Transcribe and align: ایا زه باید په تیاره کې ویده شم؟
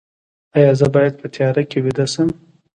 ایا 0.57 0.71
زه 0.79 0.87
باید 0.95 1.13
په 1.21 1.27
تیاره 1.33 1.63
کې 1.69 1.79
ویده 1.85 2.05
شم؟ 2.13 2.29